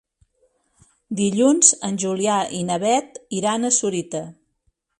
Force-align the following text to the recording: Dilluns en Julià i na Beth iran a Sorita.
Dilluns 1.19 1.69
en 1.89 2.01
Julià 2.05 2.39
i 2.61 2.63
na 2.71 2.79
Beth 2.85 3.21
iran 3.41 3.69
a 3.69 3.75
Sorita. 3.79 4.23